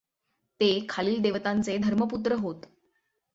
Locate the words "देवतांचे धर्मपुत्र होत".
1.21-2.65